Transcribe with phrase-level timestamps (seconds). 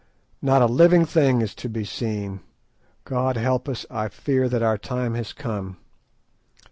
[0.41, 2.39] Not a living thing is to be seen.
[3.05, 5.77] God help us; I fear that our time has come."